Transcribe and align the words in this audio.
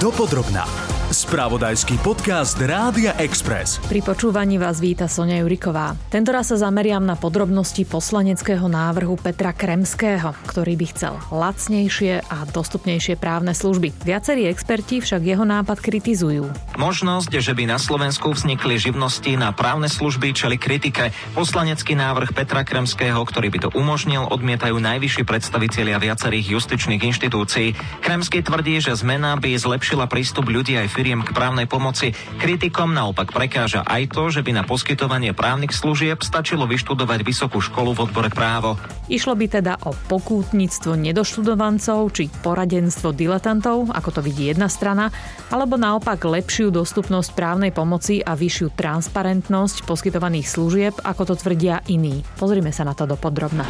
Dopodrobná. 0.00 0.89
Spravodajský 1.10 1.98
podcast 2.06 2.54
Rádia 2.62 3.18
Express. 3.18 3.82
Pri 3.90 3.98
počúvaní 3.98 4.62
vás 4.62 4.78
víta 4.78 5.10
Sonia 5.10 5.42
Juriková. 5.42 5.98
Tento 6.06 6.30
raz 6.30 6.54
sa 6.54 6.70
zameriam 6.70 7.02
na 7.02 7.18
podrobnosti 7.18 7.82
poslaneckého 7.82 8.70
návrhu 8.70 9.18
Petra 9.18 9.50
Kremského, 9.50 10.30
ktorý 10.46 10.78
by 10.78 10.86
chcel 10.94 11.18
lacnejšie 11.34 12.22
a 12.30 12.46
dostupnejšie 12.54 13.18
právne 13.18 13.50
služby. 13.50 13.90
Viacerí 14.06 14.46
experti 14.46 15.02
však 15.02 15.26
jeho 15.26 15.42
nápad 15.42 15.82
kritizujú. 15.82 16.46
Možnosť, 16.78 17.42
že 17.42 17.58
by 17.58 17.66
na 17.66 17.82
Slovensku 17.82 18.30
vznikli 18.30 18.78
živnosti 18.78 19.34
na 19.34 19.50
právne 19.50 19.90
služby 19.90 20.30
čeli 20.30 20.62
kritike. 20.62 21.10
Poslanecký 21.34 21.98
návrh 21.98 22.38
Petra 22.38 22.62
Kremského, 22.62 23.18
ktorý 23.26 23.50
by 23.50 23.58
to 23.66 23.68
umožnil, 23.74 24.30
odmietajú 24.30 24.78
najvyšší 24.78 25.26
predstavitelia 25.26 25.98
viacerých 25.98 26.54
justičných 26.54 27.02
inštitúcií. 27.02 27.74
Kremský 27.98 28.46
tvrdí, 28.46 28.78
že 28.78 28.94
zmena 28.94 29.34
by 29.34 29.58
zlepšila 29.58 30.06
prístup 30.06 30.46
ľudí 30.46 30.78
aj 30.78 30.99
firiem 31.00 31.24
k 31.24 31.32
právnej 31.32 31.64
pomoci. 31.64 32.12
Kritikom 32.36 32.92
naopak 32.92 33.32
prekáža 33.32 33.80
aj 33.88 34.12
to, 34.12 34.28
že 34.28 34.44
by 34.44 34.52
na 34.52 34.68
poskytovanie 34.68 35.32
právnych 35.32 35.72
služieb 35.72 36.20
stačilo 36.20 36.68
vyštudovať 36.68 37.24
vysokú 37.24 37.56
školu 37.64 37.96
v 37.96 38.04
odbore 38.04 38.28
právo. 38.28 38.76
Išlo 39.08 39.32
by 39.32 39.46
teda 39.48 39.80
o 39.88 39.96
pokútnictvo 39.96 41.00
nedoštudovancov 41.00 42.12
či 42.12 42.28
poradenstvo 42.44 43.16
diletantov, 43.16 43.88
ako 43.96 44.08
to 44.12 44.20
vidí 44.20 44.52
jedna 44.52 44.68
strana, 44.68 45.08
alebo 45.48 45.80
naopak 45.80 46.20
lepšiu 46.20 46.68
dostupnosť 46.68 47.32
právnej 47.32 47.72
pomoci 47.72 48.20
a 48.20 48.36
vyššiu 48.36 48.76
transparentnosť 48.76 49.88
poskytovaných 49.88 50.52
služieb, 50.52 50.94
ako 51.00 51.32
to 51.32 51.34
tvrdia 51.40 51.80
iní. 51.88 52.20
Pozrime 52.36 52.76
sa 52.76 52.84
na 52.84 52.92
to 52.92 53.08
dopodrobna. 53.08 53.64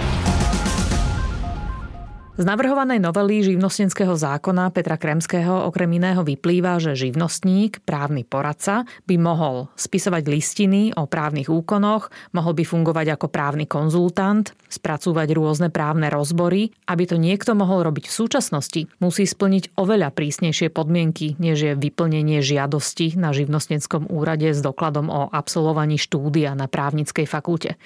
Z 2.40 2.48
navrhovanej 2.48 3.04
novely 3.04 3.44
živnostenského 3.44 4.16
zákona 4.16 4.72
Petra 4.72 4.96
Kremského 4.96 5.68
okrem 5.68 6.00
iného 6.00 6.24
vyplýva, 6.24 6.80
že 6.80 6.96
živnostník, 6.96 7.84
právny 7.84 8.24
poradca, 8.24 8.88
by 9.04 9.20
mohol 9.20 9.68
spisovať 9.76 10.24
listiny 10.24 10.88
o 10.96 11.04
právnych 11.04 11.52
úkonoch, 11.52 12.08
mohol 12.32 12.56
by 12.56 12.64
fungovať 12.64 13.12
ako 13.12 13.28
právny 13.28 13.68
konzultant, 13.68 14.56
spracúvať 14.72 15.36
rôzne 15.36 15.68
právne 15.68 16.08
rozbory. 16.08 16.72
Aby 16.88 17.12
to 17.12 17.20
niekto 17.20 17.52
mohol 17.52 17.84
robiť 17.84 18.08
v 18.08 18.16
súčasnosti, 18.24 18.88
musí 19.04 19.28
splniť 19.28 19.76
oveľa 19.76 20.08
prísnejšie 20.08 20.72
podmienky, 20.72 21.36
než 21.36 21.60
je 21.60 21.72
vyplnenie 21.76 22.40
žiadosti 22.40 23.20
na 23.20 23.36
živnostenskom 23.36 24.08
úrade 24.08 24.48
s 24.48 24.64
dokladom 24.64 25.12
o 25.12 25.28
absolvovaní 25.28 26.00
štúdia 26.00 26.56
na 26.56 26.72
právnickej 26.72 27.28
fakulte. 27.28 27.76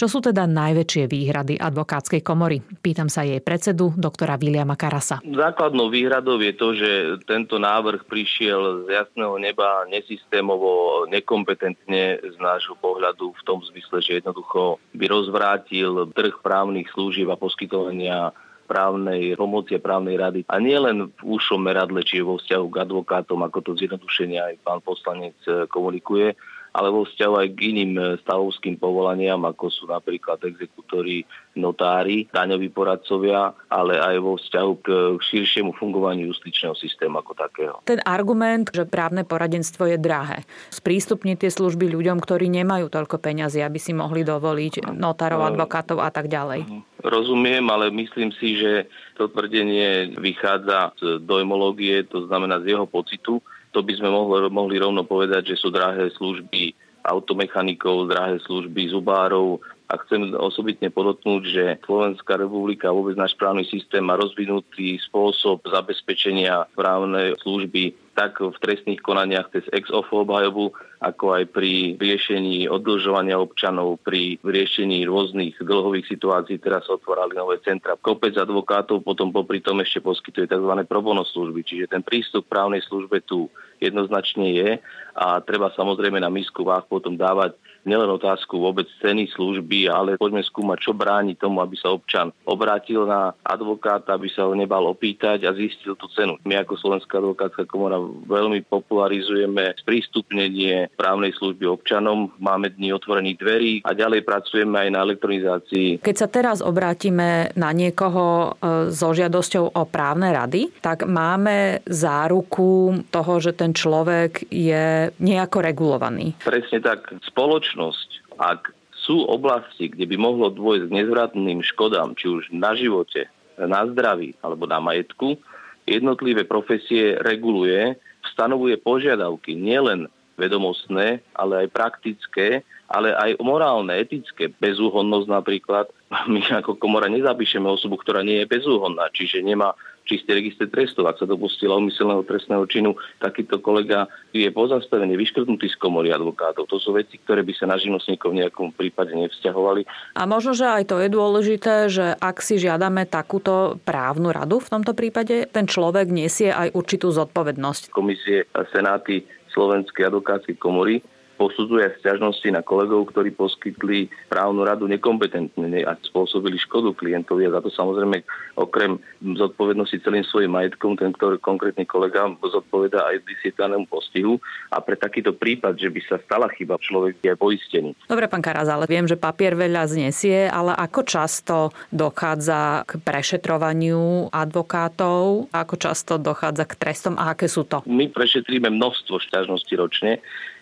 Čo 0.00 0.08
sú 0.08 0.18
teda 0.24 0.48
najväčšie 0.48 1.04
výhrady 1.12 1.60
advokátskej 1.60 2.24
komory? 2.24 2.64
Pýtam 2.80 3.12
sa 3.12 3.20
jej 3.20 3.44
predsedu, 3.44 3.97
doktora 3.98 4.38
Viliama 4.38 4.78
Karasa. 4.78 5.18
Základnou 5.26 5.90
výhradou 5.90 6.38
je 6.38 6.54
to, 6.54 6.68
že 6.78 6.90
tento 7.26 7.58
návrh 7.58 8.06
prišiel 8.06 8.86
z 8.86 8.94
jasného 8.94 9.34
neba 9.42 9.82
nesystémovo, 9.90 11.02
nekompetentne 11.10 12.22
z 12.22 12.36
nášho 12.38 12.78
pohľadu 12.78 13.34
v 13.34 13.42
tom 13.42 13.58
zmysle, 13.66 13.98
že 13.98 14.22
jednoducho 14.22 14.78
by 14.94 15.04
rozvrátil 15.10 16.06
trh 16.14 16.38
právnych 16.38 16.86
služieb 16.94 17.26
a 17.26 17.34
poskytovania 17.34 18.30
právnej 18.68 19.32
pomoci 19.34 19.74
a 19.74 19.82
právnej 19.82 20.20
rady. 20.20 20.44
A 20.46 20.60
nie 20.60 20.76
len 20.76 21.08
v 21.08 21.22
úšom 21.24 21.56
meradle, 21.64 22.04
či 22.04 22.20
vo 22.20 22.36
vzťahu 22.36 22.66
k 22.68 22.80
advokátom, 22.84 23.40
ako 23.40 23.64
to 23.64 23.70
zjednodušenie 23.80 24.38
aj 24.38 24.54
pán 24.60 24.84
poslanec 24.84 25.34
komunikuje, 25.72 26.36
ale 26.72 26.88
vo 26.92 27.04
vzťahu 27.04 27.34
aj 27.38 27.48
k 27.54 27.58
iným 27.74 27.92
e, 27.96 28.02
stavovským 28.22 28.76
povolaniam, 28.76 29.40
ako 29.44 29.68
sú 29.72 29.84
napríklad 29.88 30.42
exekútory, 30.44 31.24
notári, 31.58 32.30
daňoví 32.30 32.70
poradcovia, 32.70 33.50
ale 33.66 33.98
aj 33.98 34.16
vo 34.22 34.38
vzťahu 34.38 34.72
k 34.78 34.88
širšiemu 35.18 35.74
fungovaniu 35.74 36.30
justičného 36.30 36.78
systému 36.78 37.18
ako 37.18 37.34
takého. 37.34 37.74
Ten 37.82 37.98
argument, 38.06 38.70
že 38.70 38.86
právne 38.86 39.26
poradenstvo 39.26 39.90
je 39.90 39.98
drahé, 39.98 40.46
sprístupniť 40.70 41.46
tie 41.46 41.50
služby 41.50 41.90
ľuďom, 41.90 42.22
ktorí 42.22 42.46
nemajú 42.46 42.86
toľko 42.88 43.18
peňazí, 43.18 43.58
aby 43.60 43.78
si 43.82 43.90
mohli 43.90 44.22
dovoliť 44.22 44.94
notárov, 44.94 45.54
advokátov 45.54 45.98
a 45.98 46.10
tak 46.14 46.30
ďalej. 46.30 46.62
Rozumiem, 47.02 47.66
ale 47.70 47.90
myslím 47.94 48.30
si, 48.34 48.58
že 48.58 48.86
to 49.18 49.26
tvrdenie 49.26 50.14
vychádza 50.18 50.94
z 50.98 51.22
dojmológie, 51.26 52.06
to 52.06 52.26
znamená 52.30 52.62
z 52.62 52.74
jeho 52.74 52.86
pocitu, 52.86 53.42
to 53.72 53.80
by 53.84 53.92
sme 53.96 54.08
mohli, 54.08 54.48
mohli 54.48 54.76
rovno 54.80 55.04
povedať, 55.04 55.54
že 55.54 55.60
sú 55.60 55.68
drahé 55.68 56.08
služby 56.16 56.72
automechanikov, 57.04 58.10
drahé 58.10 58.36
služby 58.44 58.92
zubárov, 58.92 59.60
a 59.88 59.96
chcem 60.04 60.36
osobitne 60.36 60.92
podotknúť, 60.92 61.42
že 61.48 61.64
Slovenská 61.88 62.36
republika 62.36 62.92
vôbec 62.92 63.16
náš 63.16 63.32
právny 63.40 63.64
systém 63.64 64.04
má 64.04 64.20
rozvinutý 64.20 65.00
spôsob 65.00 65.64
zabezpečenia 65.64 66.68
právnej 66.76 67.32
služby 67.40 67.96
tak 68.18 68.42
v 68.42 68.58
trestných 68.58 68.98
konaniach 68.98 69.46
cez 69.54 69.62
ex 69.70 69.94
obhajobu, 69.94 70.74
ako 70.98 71.38
aj 71.38 71.54
pri 71.54 71.94
riešení 71.94 72.66
oddlžovania 72.66 73.38
občanov, 73.38 74.02
pri 74.02 74.42
riešení 74.42 75.06
rôznych 75.06 75.54
dlhových 75.62 76.10
situácií. 76.10 76.58
Teraz 76.58 76.90
sa 76.90 76.98
otvárali 76.98 77.38
nové 77.38 77.62
centra. 77.62 77.94
Kopec 77.94 78.34
advokátov 78.34 79.06
potom 79.06 79.30
popri 79.30 79.62
tom 79.62 79.78
ešte 79.78 80.02
poskytuje 80.02 80.50
tzv. 80.50 80.72
probono 80.90 81.22
služby. 81.22 81.62
Čiže 81.62 81.94
ten 81.94 82.02
prístup 82.02 82.50
právnej 82.50 82.82
službe 82.90 83.22
tu 83.22 83.46
jednoznačne 83.78 84.50
je 84.50 84.70
a 85.14 85.38
treba 85.38 85.70
samozrejme 85.70 86.18
na 86.18 86.26
misku 86.26 86.66
váh 86.66 86.82
potom 86.90 87.14
dávať 87.14 87.54
nielen 87.88 88.12
otázku 88.12 88.60
vôbec 88.60 88.84
ceny 89.00 89.32
služby, 89.32 89.88
ale 89.88 90.20
poďme 90.20 90.44
skúmať, 90.44 90.78
čo 90.84 90.92
bráni 90.92 91.32
tomu, 91.40 91.64
aby 91.64 91.74
sa 91.80 91.88
občan 91.88 92.28
obrátil 92.44 93.08
na 93.08 93.32
advokáta, 93.40 94.12
aby 94.12 94.28
sa 94.28 94.44
ho 94.44 94.52
nebal 94.52 94.84
opýtať 94.84 95.48
a 95.48 95.56
zistil 95.56 95.96
tú 95.96 96.04
cenu. 96.12 96.36
My 96.44 96.60
ako 96.60 96.76
Slovenská 96.76 97.18
advokátska 97.18 97.64
komora 97.64 97.96
veľmi 98.28 98.68
popularizujeme 98.68 99.72
sprístupnenie 99.80 100.92
právnej 100.94 101.32
služby 101.40 101.64
občanom, 101.64 102.28
máme 102.36 102.68
dni 102.76 102.92
otvorených 102.92 103.40
dverí 103.40 103.72
a 103.88 103.96
ďalej 103.96 104.20
pracujeme 104.28 104.76
aj 104.76 104.88
na 104.92 105.00
elektronizácii. 105.08 106.04
Keď 106.04 106.16
sa 106.18 106.28
teraz 106.28 106.60
obrátime 106.60 107.54
na 107.56 107.72
niekoho 107.72 108.52
e, 108.58 108.90
so 108.92 109.16
žiadosťou 109.16 109.72
o 109.72 109.82
právne 109.88 110.34
rady, 110.34 110.68
tak 110.84 111.08
máme 111.08 111.80
záruku 111.88 113.00
toho, 113.08 113.32
že 113.38 113.54
ten 113.54 113.72
človek 113.72 114.44
je 114.50 115.08
nejako 115.22 115.58
regulovaný. 115.62 116.34
Presne 116.42 116.82
tak. 116.82 117.14
Spoločnosť 117.24 117.77
spoločnosť, 117.78 118.10
ak 118.42 118.74
sú 119.06 119.22
oblasti, 119.30 119.86
kde 119.88 120.10
by 120.10 120.16
mohlo 120.18 120.50
dôjsť 120.50 120.90
k 120.90 120.96
nezvratným 120.98 121.62
škodám, 121.62 122.18
či 122.18 122.26
už 122.26 122.50
na 122.50 122.74
živote, 122.74 123.30
na 123.54 123.86
zdraví 123.86 124.34
alebo 124.42 124.66
na 124.66 124.82
majetku, 124.82 125.38
jednotlivé 125.86 126.42
profesie 126.42 127.16
reguluje, 127.22 127.94
stanovuje 128.34 128.76
požiadavky 128.82 129.54
nielen 129.54 130.10
vedomostné, 130.34 131.22
ale 131.38 131.66
aj 131.66 131.68
praktické, 131.70 132.66
ale 132.90 133.14
aj 133.14 133.38
morálne, 133.42 133.94
etické, 133.94 134.50
bezúhonnosť 134.58 135.26
napríklad. 135.30 135.86
My 136.08 136.40
ako 136.40 136.80
komora 136.80 137.12
nezapíšeme 137.12 137.68
osobu, 137.68 138.00
ktorá 138.00 138.24
nie 138.24 138.40
je 138.40 138.48
bezúhonná, 138.48 139.12
čiže 139.12 139.44
nemá 139.44 139.76
čistý 140.08 140.40
register 140.40 140.64
trestov. 140.72 141.04
Ak 141.04 141.20
sa 141.20 141.28
dopustila 141.28 141.76
umyselného 141.76 142.24
trestného 142.24 142.64
činu, 142.64 142.96
takýto 143.20 143.60
kolega 143.60 144.08
je 144.32 144.48
pozastavený, 144.48 145.20
vyškrtnutý 145.20 145.68
z 145.68 145.76
komory 145.76 146.08
advokátov. 146.08 146.64
To 146.64 146.80
sú 146.80 146.96
veci, 146.96 147.20
ktoré 147.20 147.44
by 147.44 147.52
sa 147.52 147.68
na 147.68 147.76
živnostníkov 147.76 148.32
v 148.32 148.40
nejakom 148.40 148.72
prípade 148.72 149.12
nevzťahovali. 149.12 149.84
A 150.16 150.24
možno, 150.24 150.56
že 150.56 150.64
aj 150.64 150.88
to 150.88 150.96
je 151.04 151.12
dôležité, 151.12 151.74
že 151.92 152.16
ak 152.16 152.40
si 152.40 152.56
žiadame 152.56 153.04
takúto 153.04 153.76
právnu 153.84 154.32
radu 154.32 154.64
v 154.64 154.72
tomto 154.72 154.96
prípade, 154.96 155.44
ten 155.52 155.68
človek 155.68 156.08
nesie 156.08 156.48
aj 156.48 156.72
určitú 156.72 157.12
zodpovednosť. 157.12 157.92
Komisie 157.92 158.48
senáty 158.72 159.28
Slovenskej 159.52 160.08
advokátskej 160.08 160.56
komory 160.56 161.04
posudzuje 161.38 162.02
sťažnosti 162.02 162.50
na 162.50 162.66
kolegov, 162.66 163.14
ktorí 163.14 163.30
poskytli 163.38 164.10
právnu 164.26 164.66
radu 164.66 164.90
nekompetentne 164.90 165.86
a 165.86 165.94
spôsobili 165.94 166.58
škodu 166.58 166.90
klientovi. 166.98 167.46
A 167.46 167.54
za 167.54 167.62
to 167.62 167.70
samozrejme 167.70 168.26
okrem 168.58 168.98
zodpovednosti 169.22 170.02
celým 170.02 170.26
svojim 170.26 170.50
majetkom, 170.50 170.98
ten 170.98 171.14
ktorý 171.14 171.38
konkrétny 171.38 171.86
kolega 171.86 172.26
zodpoveda 172.42 173.06
aj 173.14 173.22
disciplinárnemu 173.22 173.86
postihu. 173.86 174.42
A 174.74 174.82
pre 174.82 174.98
takýto 174.98 175.30
prípad, 175.30 175.78
že 175.78 175.88
by 175.94 176.00
sa 176.10 176.16
stala 176.18 176.50
chyba, 176.50 176.74
človek 176.82 177.22
je 177.22 177.32
poistený. 177.38 177.94
Dobre, 178.10 178.26
pán 178.26 178.42
Karaz, 178.42 178.66
ale 178.66 178.90
viem, 178.90 179.06
že 179.06 179.14
papier 179.14 179.54
veľa 179.54 179.86
znesie, 179.86 180.50
ale 180.50 180.74
ako 180.74 181.00
často 181.06 181.56
dochádza 181.94 182.82
k 182.90 182.98
prešetrovaniu 182.98 184.34
advokátov, 184.34 185.46
ako 185.54 185.74
často 185.78 186.18
dochádza 186.18 186.66
k 186.66 186.74
trestom? 186.74 187.14
A 187.14 187.30
aké 187.38 187.46
sú 187.46 187.62
to? 187.62 187.86
My 187.86 188.10
prešetríme 188.10 188.66
množstvo 188.74 189.22
šťažností 189.22 189.78
ročne 189.78 190.18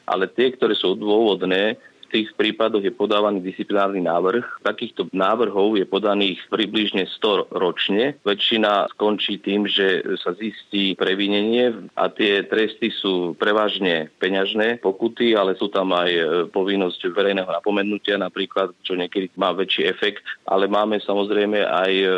ale 0.06 0.30
tie, 0.32 0.54
ktoré 0.54 0.78
sú 0.78 0.94
dôvodné, 0.94 1.76
tých 2.16 2.32
prípadoch 2.32 2.80
je 2.80 2.96
podávaný 2.96 3.44
disciplinárny 3.44 4.00
návrh. 4.00 4.64
Takýchto 4.64 5.12
návrhov 5.12 5.76
je 5.76 5.84
podaných 5.84 6.40
približne 6.48 7.04
100 7.20 7.52
ročne. 7.52 8.16
Väčšina 8.24 8.88
skončí 8.96 9.36
tým, 9.36 9.68
že 9.68 10.00
sa 10.16 10.32
zistí 10.32 10.96
previnenie 10.96 11.92
a 11.92 12.08
tie 12.08 12.40
tresty 12.48 12.88
sú 12.88 13.36
prevažne 13.36 14.08
peňažné 14.16 14.80
pokuty, 14.80 15.36
ale 15.36 15.60
sú 15.60 15.68
tam 15.68 15.92
aj 15.92 16.08
e, 16.08 16.24
povinnosť 16.48 17.12
verejného 17.12 17.52
napomenutia 17.52 18.16
napríklad, 18.16 18.72
čo 18.80 18.96
niekedy 18.96 19.28
má 19.36 19.52
väčší 19.52 19.84
efekt, 19.84 20.24
ale 20.48 20.72
máme 20.72 20.96
samozrejme 21.04 21.68
aj 21.68 21.92
e, 21.92 22.08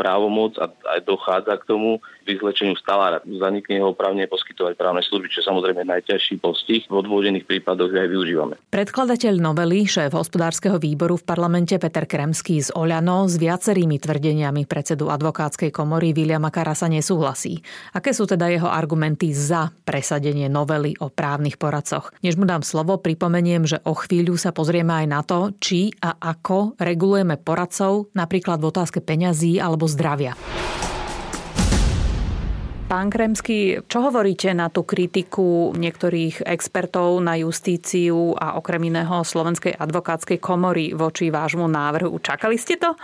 právomoc 0.00 0.56
a 0.56 0.72
aj 0.96 1.04
dochádza 1.04 1.60
k 1.60 1.68
tomu 1.68 2.00
vyzlečeniu 2.24 2.78
stála 2.78 3.20
zanikne 3.26 3.82
jeho 3.82 3.92
oprávne 3.92 4.24
poskytovať 4.30 4.78
právne 4.78 5.02
služby, 5.02 5.28
čo 5.28 5.42
samozrejme 5.42 5.82
najťažší 5.82 6.38
postih. 6.38 6.86
V 6.86 6.94
odvodených 7.02 7.44
prípadoch 7.44 7.90
aj 7.90 8.08
využívame. 8.08 8.54
Predkladateľ 9.10 9.42
novely, 9.42 9.90
šéf 9.90 10.14
hospodárskeho 10.14 10.78
výboru 10.78 11.18
v 11.18 11.26
parlamente 11.26 11.74
Peter 11.82 12.06
Kremský 12.06 12.62
z 12.62 12.70
Oľano 12.78 13.26
s 13.26 13.42
viacerými 13.42 13.98
tvrdeniami 13.98 14.70
predsedu 14.70 15.10
advokátskej 15.10 15.74
komory 15.74 16.14
Viliama 16.14 16.54
Karasa 16.54 16.86
nesúhlasí. 16.86 17.58
Aké 17.90 18.14
sú 18.14 18.30
teda 18.30 18.46
jeho 18.46 18.70
argumenty 18.70 19.34
za 19.34 19.74
presadenie 19.82 20.46
novely 20.46 20.94
o 21.02 21.10
právnych 21.10 21.58
poradcoch? 21.58 22.14
Než 22.22 22.38
mu 22.38 22.46
dám 22.46 22.62
slovo, 22.62 23.02
pripomeniem, 23.02 23.66
že 23.66 23.82
o 23.82 23.98
chvíľu 23.98 24.38
sa 24.38 24.54
pozrieme 24.54 25.02
aj 25.02 25.06
na 25.10 25.26
to, 25.26 25.58
či 25.58 25.90
a 25.98 26.14
ako 26.14 26.78
regulujeme 26.78 27.34
poradcov 27.34 28.14
napríklad 28.14 28.62
v 28.62 28.70
otázke 28.70 29.02
peňazí 29.02 29.58
alebo 29.58 29.90
zdravia. 29.90 30.38
Pán 32.90 33.06
Kremský, 33.06 33.86
čo 33.86 34.02
hovoríte 34.02 34.50
na 34.50 34.66
tú 34.66 34.82
kritiku 34.82 35.70
niektorých 35.78 36.42
expertov 36.42 37.22
na 37.22 37.38
justíciu 37.38 38.34
a 38.34 38.58
okrem 38.58 38.90
iného 38.90 39.22
Slovenskej 39.22 39.78
advokátskej 39.78 40.42
komory 40.42 40.90
voči 40.90 41.30
vášmu 41.30 41.70
návrhu? 41.70 42.18
Čakali 42.18 42.58
ste 42.58 42.82
to? 42.82 42.98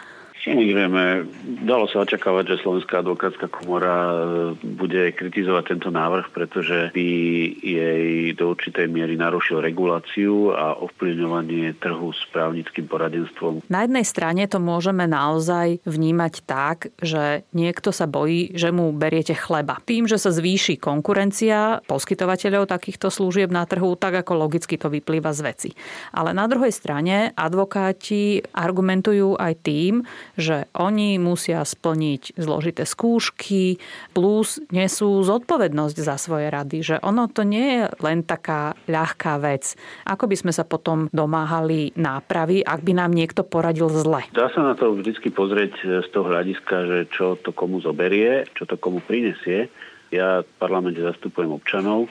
Samozrejme, 0.46 1.26
dalo 1.66 1.90
sa 1.90 2.06
očakávať, 2.06 2.54
že 2.54 2.62
Slovenská 2.62 3.02
advokátska 3.02 3.50
komora 3.50 3.98
e, 3.98 4.14
bude 4.62 5.10
kritizovať 5.10 5.74
tento 5.74 5.90
návrh, 5.90 6.30
pretože 6.30 6.94
by 6.94 7.10
jej 7.58 8.30
do 8.38 8.54
určitej 8.54 8.86
miery 8.86 9.18
narušil 9.18 9.58
reguláciu 9.58 10.54
a 10.54 10.78
ovplyvňovanie 10.78 11.74
trhu 11.82 12.14
s 12.14 12.22
právnickým 12.30 12.86
poradenstvom. 12.86 13.66
Na 13.66 13.82
jednej 13.82 14.06
strane 14.06 14.46
to 14.46 14.62
môžeme 14.62 15.02
naozaj 15.10 15.82
vnímať 15.82 16.34
tak, 16.46 16.94
že 17.02 17.42
niekto 17.50 17.90
sa 17.90 18.06
bojí, 18.06 18.54
že 18.54 18.70
mu 18.70 18.94
beriete 18.94 19.34
chleba. 19.34 19.82
Tým, 19.82 20.06
že 20.06 20.14
sa 20.14 20.30
zvýši 20.30 20.78
konkurencia 20.78 21.82
poskytovateľov 21.90 22.70
takýchto 22.70 23.10
služieb 23.10 23.50
na 23.50 23.66
trhu, 23.66 23.98
tak 23.98 24.22
ako 24.22 24.46
logicky 24.46 24.78
to 24.78 24.86
vyplýva 24.94 25.34
z 25.34 25.40
veci. 25.42 25.70
Ale 26.14 26.30
na 26.30 26.46
druhej 26.46 26.70
strane 26.70 27.34
advokáti 27.34 28.46
argumentujú 28.54 29.34
aj 29.34 29.52
tým, 29.66 30.06
že 30.36 30.68
oni 30.76 31.16
musia 31.16 31.64
splniť 31.64 32.36
zložité 32.36 32.84
skúšky, 32.84 33.80
plus 34.12 34.60
nesú 34.70 35.24
zodpovednosť 35.24 35.96
za 35.96 36.16
svoje 36.20 36.52
rady, 36.52 36.78
že 36.84 36.96
ono 37.00 37.26
to 37.26 37.42
nie 37.42 37.80
je 37.80 37.82
len 38.04 38.22
taká 38.22 38.76
ľahká 38.86 39.40
vec. 39.40 39.74
Ako 40.04 40.28
by 40.28 40.36
sme 40.36 40.52
sa 40.52 40.62
potom 40.62 41.08
domáhali 41.10 41.96
nápravy, 41.96 42.60
ak 42.62 42.80
by 42.84 42.92
nám 42.94 43.12
niekto 43.16 43.42
poradil 43.42 43.88
zle? 43.88 44.22
Dá 44.36 44.52
sa 44.52 44.62
na 44.62 44.76
to 44.76 44.92
vždy 44.94 45.32
pozrieť 45.32 46.04
z 46.04 46.08
toho 46.12 46.28
hľadiska, 46.28 46.76
že 46.86 46.98
čo 47.10 47.40
to 47.40 47.50
komu 47.50 47.80
zoberie, 47.80 48.44
čo 48.54 48.68
to 48.68 48.76
komu 48.76 49.00
prinesie. 49.00 49.72
Ja 50.14 50.46
v 50.46 50.50
parlamente 50.62 51.02
zastupujem 51.02 51.50
občanov, 51.50 52.06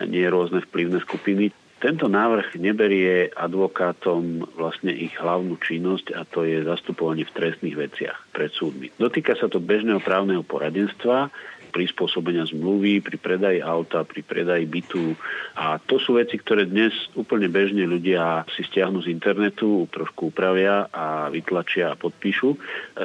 nie 0.00 0.24
rôzne 0.24 0.64
vplyvné 0.64 1.04
skupiny. 1.04 1.52
Tento 1.84 2.08
návrh 2.08 2.56
neberie 2.56 3.28
advokátom 3.28 4.40
vlastne 4.56 4.88
ich 4.88 5.12
hlavnú 5.20 5.60
činnosť 5.60 6.16
a 6.16 6.24
to 6.24 6.48
je 6.48 6.64
zastupovanie 6.64 7.28
v 7.28 7.36
trestných 7.36 7.76
veciach 7.76 8.32
pred 8.32 8.48
súdmi. 8.56 8.88
Dotýka 8.96 9.36
sa 9.36 9.52
to 9.52 9.60
bežného 9.60 10.00
právneho 10.00 10.40
poradenstva, 10.40 11.28
prispôsobenia 11.76 12.48
zmluvy, 12.48 13.04
pri 13.04 13.20
predaji 13.20 13.60
auta, 13.60 14.00
pri 14.00 14.24
predaji 14.24 14.64
bytu. 14.64 15.12
A 15.60 15.76
to 15.76 16.00
sú 16.00 16.16
veci, 16.16 16.40
ktoré 16.40 16.64
dnes 16.64 16.96
úplne 17.20 17.52
bežne 17.52 17.84
ľudia 17.84 18.48
si 18.56 18.64
stiahnu 18.64 19.04
z 19.04 19.12
internetu, 19.12 19.84
trošku 19.92 20.32
upravia 20.32 20.88
a 20.88 21.28
vytlačia 21.28 21.92
a 21.92 22.00
podpíšu. 22.00 22.56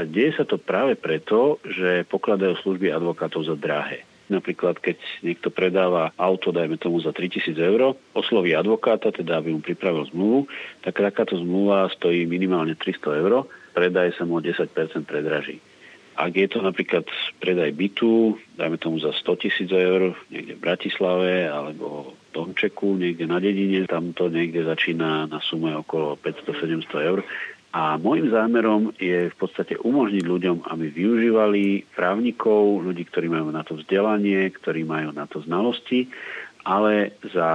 Deje 0.07 0.39
sa 0.39 0.47
to 0.47 0.55
práve 0.55 0.95
preto, 0.95 1.59
že 1.67 2.07
pokladajú 2.07 2.55
služby 2.63 2.95
advokátov 2.95 3.43
za 3.43 3.59
drahé. 3.59 4.07
Napríklad, 4.29 4.77
keď 4.77 5.01
niekto 5.25 5.49
predáva 5.49 6.13
auto, 6.13 6.53
dajme 6.53 6.77
tomu 6.77 7.01
za 7.01 7.09
3000 7.09 7.57
eur, 7.57 7.97
osloví 8.13 8.53
advokáta, 8.53 9.09
teda 9.09 9.41
aby 9.41 9.57
mu 9.57 9.61
pripravil 9.61 10.05
zmluvu, 10.13 10.45
tak 10.85 11.01
takáto 11.01 11.33
zmluva 11.33 11.89
stojí 11.89 12.29
minimálne 12.29 12.77
300 12.77 13.21
eur, 13.25 13.49
predaj 13.73 14.13
sa 14.21 14.29
mu 14.29 14.37
10% 14.37 14.69
predraží. 15.09 15.57
Ak 16.19 16.35
je 16.35 16.51
to 16.51 16.59
napríklad 16.59 17.07
predaj 17.39 17.71
bytu, 17.73 18.35
dajme 18.59 18.75
tomu 18.75 18.99
za 18.99 19.15
100 19.15 19.39
tisíc 19.39 19.71
eur, 19.71 20.13
niekde 20.27 20.59
v 20.59 20.63
Bratislave 20.67 21.47
alebo 21.47 22.11
v 22.11 22.35
Domčeku, 22.35 22.99
niekde 22.99 23.23
na 23.23 23.39
dedine, 23.39 23.87
tam 23.87 24.11
to 24.11 24.27
niekde 24.27 24.67
začína 24.67 25.31
na 25.31 25.39
sume 25.39 25.71
okolo 25.73 26.19
500-700 26.19 27.07
eur, 27.07 27.19
a 27.69 28.01
môjim 28.01 28.33
zámerom 28.33 28.98
je 28.98 29.30
v 29.30 29.36
podstate 29.38 29.77
umožniť 29.77 30.25
ľuďom, 30.25 30.57
aby 30.74 30.89
využívali 30.89 31.86
právnikov, 31.94 32.81
ľudí, 32.81 33.06
ktorí 33.06 33.30
majú 33.30 33.54
na 33.54 33.62
to 33.62 33.77
vzdelanie, 33.77 34.50
ktorí 34.50 34.81
majú 34.89 35.13
na 35.13 35.30
to 35.30 35.45
znalosti 35.45 36.10
ale 36.63 37.15
za 37.31 37.50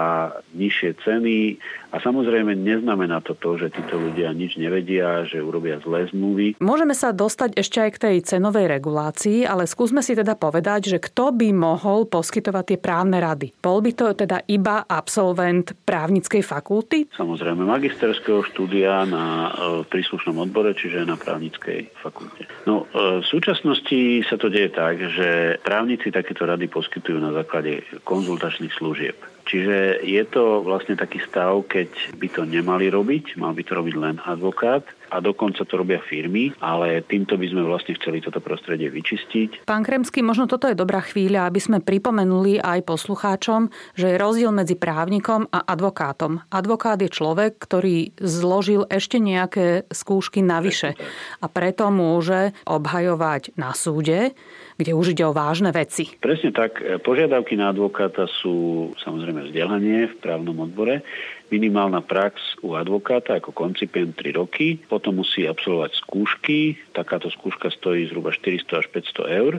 nižšie 0.57 0.91
ceny. 1.05 1.61
A 1.95 2.03
samozrejme 2.03 2.59
neznamená 2.59 3.23
to 3.23 3.39
to, 3.39 3.55
že 3.55 3.71
títo 3.71 3.95
ľudia 4.03 4.35
nič 4.35 4.59
nevedia, 4.59 5.23
že 5.31 5.39
urobia 5.39 5.79
zlé 5.79 6.11
zmluvy. 6.11 6.59
Môžeme 6.59 6.91
sa 6.91 7.15
dostať 7.15 7.55
ešte 7.55 7.79
aj 7.79 7.91
k 7.95 8.03
tej 8.03 8.17
cenovej 8.35 8.67
regulácii, 8.67 9.47
ale 9.47 9.71
skúsme 9.71 10.03
si 10.03 10.19
teda 10.19 10.35
povedať, 10.35 10.91
že 10.91 10.99
kto 10.99 11.31
by 11.31 11.55
mohol 11.55 12.11
poskytovať 12.11 12.65
tie 12.75 12.79
právne 12.83 13.23
rady. 13.23 13.55
Bol 13.63 13.79
by 13.79 13.95
to 13.95 14.11
teda 14.11 14.43
iba 14.51 14.83
absolvent 14.83 15.71
právnickej 15.87 16.43
fakulty? 16.43 17.07
Samozrejme 17.15 17.63
magisterského 17.63 18.43
štúdia 18.51 19.07
na 19.07 19.25
e, 19.25 19.51
príslušnom 19.87 20.35
odbore, 20.43 20.75
čiže 20.75 21.07
na 21.07 21.15
právnickej 21.15 21.95
fakulte. 22.03 22.51
No, 22.67 22.91
e, 22.91 23.23
v 23.23 23.27
súčasnosti 23.31 24.27
sa 24.27 24.35
to 24.35 24.51
deje 24.51 24.75
tak, 24.75 24.99
že 24.99 25.63
právnici 25.63 26.11
takéto 26.11 26.43
rady 26.43 26.67
poskytujú 26.67 27.23
na 27.23 27.31
základe 27.31 27.87
konzultačných 28.03 28.75
služieb 28.75 28.94
služieb. 28.95 29.34
Čiže 29.45 30.01
je 30.03 30.23
to 30.25 30.65
vlastne 30.65 30.97
taký 30.97 31.21
stav, 31.21 31.69
keď 31.69 31.89
by 32.17 32.29
to 32.33 32.43
nemali 32.49 32.89
robiť, 32.89 33.37
mal 33.37 33.53
by 33.53 33.63
to 33.63 33.73
robiť 33.77 33.95
len 34.01 34.17
advokát 34.25 34.85
a 35.15 35.23
dokonca 35.23 35.63
to 35.63 35.79
robia 35.79 36.03
firmy, 36.03 36.51
ale 36.59 36.99
týmto 37.07 37.39
by 37.39 37.47
sme 37.47 37.63
vlastne 37.63 37.95
chceli 37.95 38.19
toto 38.19 38.43
prostredie 38.43 38.91
vyčistiť. 38.91 39.63
Pán 39.63 39.87
Kremský, 39.87 40.27
možno 40.27 40.51
toto 40.51 40.67
je 40.67 40.75
dobrá 40.75 40.99
chvíľa, 41.05 41.47
aby 41.47 41.61
sme 41.63 41.79
pripomenuli 41.79 42.59
aj 42.59 42.83
poslucháčom, 42.83 43.71
že 43.95 44.11
je 44.11 44.17
rozdiel 44.19 44.51
medzi 44.51 44.75
právnikom 44.75 45.47
a 45.55 45.63
advokátom. 45.71 46.43
Advokát 46.51 46.99
je 46.99 47.13
človek, 47.13 47.63
ktorý 47.63 48.17
zložil 48.19 48.91
ešte 48.91 49.23
nejaké 49.23 49.87
skúšky 49.93 50.43
navyše 50.43 50.99
a 51.39 51.47
preto 51.47 51.95
môže 51.95 52.51
obhajovať 52.67 53.55
na 53.55 53.71
súde, 53.71 54.35
kde 54.75 54.93
už 54.99 55.15
ide 55.15 55.23
o 55.23 55.37
vážne 55.37 55.71
veci. 55.71 56.11
Presne 56.19 56.51
tak. 56.51 56.83
Požiadavky 57.07 57.55
na 57.55 57.71
advokáta 57.71 58.27
sú 58.27 58.91
samozrejme 59.35 59.51
vzdelanie 59.51 59.99
v 60.07 60.15
právnom 60.23 60.57
odbore, 60.63 61.03
minimálna 61.51 62.07
prax 62.07 62.63
u 62.63 62.79
advokáta 62.79 63.43
ako 63.43 63.51
koncipient 63.51 64.15
3 64.15 64.39
roky, 64.39 64.79
potom 64.87 65.19
musí 65.19 65.51
absolvovať 65.51 65.99
skúšky, 65.99 66.79
takáto 66.95 67.27
skúška 67.35 67.75
stojí 67.75 68.07
zhruba 68.07 68.31
400 68.31 68.79
až 68.79 68.87
500 68.95 69.43
eur, 69.43 69.55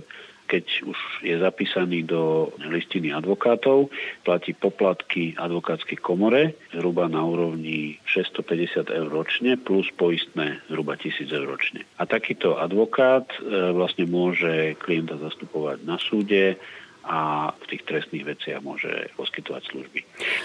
keď 0.46 0.66
už 0.86 1.00
je 1.26 1.36
zapísaný 1.42 2.06
do 2.06 2.54
listiny 2.70 3.10
advokátov, 3.10 3.90
platí 4.22 4.54
poplatky 4.54 5.34
advokátskej 5.42 5.98
komore 5.98 6.54
zhruba 6.70 7.10
na 7.10 7.26
úrovni 7.26 7.98
650 8.06 8.94
eur 8.94 9.10
ročne 9.10 9.58
plus 9.58 9.90
poistné 9.98 10.62
zhruba 10.70 11.02
1000 11.02 11.34
eur 11.34 11.50
ročne. 11.50 11.82
A 11.98 12.06
takýto 12.06 12.62
advokát 12.62 13.26
e, 13.42 13.74
vlastne 13.74 14.06
môže 14.06 14.78
klienta 14.78 15.18
zastupovať 15.18 15.82
na 15.82 15.98
súde, 15.98 16.62
a 17.06 17.54
v 17.54 17.66
tých 17.70 17.86
trestných 17.86 18.26
veciach 18.26 18.66
môže 18.66 18.90
poskytovať 19.14 19.62
služby. 19.70 20.00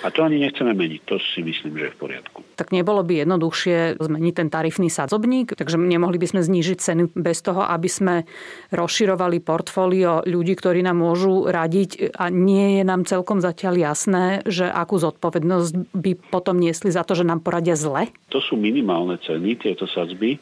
A 0.05 0.13
to 0.13 0.21
ani 0.21 0.45
nechceme 0.45 0.77
meniť, 0.77 1.01
to 1.09 1.17
si 1.17 1.41
myslím, 1.41 1.81
že 1.81 1.89
je 1.89 1.95
v 1.97 1.99
poriadku. 1.99 2.45
Tak 2.61 2.77
nebolo 2.77 3.01
by 3.01 3.25
jednoduchšie 3.25 3.97
zmeniť 3.97 4.35
ten 4.37 4.49
tarifný 4.53 4.93
sadzobník, 4.93 5.57
takže 5.57 5.81
nemohli 5.81 6.21
by 6.21 6.37
sme 6.37 6.41
znížiť 6.45 6.79
ceny 6.79 7.03
bez 7.17 7.41
toho, 7.41 7.65
aby 7.65 7.89
sme 7.89 8.15
rozširovali 8.77 9.41
portfólio 9.41 10.21
ľudí, 10.29 10.53
ktorí 10.61 10.85
nám 10.85 11.01
môžu 11.01 11.49
radiť 11.49 12.13
a 12.21 12.29
nie 12.29 12.81
je 12.81 12.83
nám 12.85 13.09
celkom 13.09 13.41
zatiaľ 13.41 13.81
jasné, 13.81 14.45
že 14.45 14.69
akú 14.69 15.01
zodpovednosť 15.01 15.97
by 15.97 16.13
potom 16.29 16.61
niesli 16.61 16.93
za 16.93 17.09
to, 17.09 17.17
že 17.17 17.25
nám 17.25 17.41
poradia 17.41 17.75
zle? 17.75 18.13
To 18.31 18.39
sú 18.45 18.61
minimálne 18.61 19.17
ceny, 19.25 19.57
tieto 19.57 19.89
sadzby. 19.89 20.37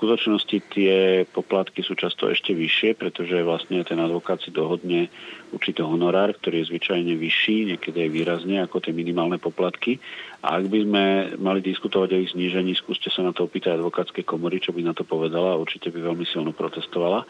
Skutočnosti 0.00 0.72
tie 0.72 1.28
poplatky 1.28 1.84
sú 1.84 1.92
často 1.92 2.32
ešte 2.32 2.56
vyššie, 2.56 2.96
pretože 2.96 3.44
vlastne 3.44 3.84
ten 3.84 4.00
advokát 4.00 4.40
si 4.40 4.48
dohodne 4.48 5.12
určitý 5.52 5.84
honorár, 5.84 6.32
ktorý 6.40 6.64
je 6.64 6.72
zvyčajne 6.72 7.20
vyšší, 7.20 7.76
niekedy 7.76 8.08
aj 8.08 8.10
výrazne 8.16 8.56
ako 8.64 8.80
tie 8.80 8.96
minimálne 8.96 9.36
poplatky. 9.36 10.00
A 10.40 10.56
ak 10.56 10.72
by 10.72 10.78
sme 10.88 11.04
mali 11.36 11.60
diskutovať 11.60 12.16
o 12.16 12.20
ich 12.24 12.32
znížení, 12.32 12.72
skúste 12.80 13.12
sa 13.12 13.20
na 13.20 13.36
to 13.36 13.44
opýtať 13.44 13.76
advokátskej 13.76 14.24
komory, 14.24 14.56
čo 14.64 14.72
by 14.72 14.88
na 14.88 14.96
to 14.96 15.04
povedala, 15.04 15.60
určite 15.60 15.92
by 15.92 16.00
veľmi 16.00 16.24
silno 16.24 16.56
protestovala. 16.56 17.28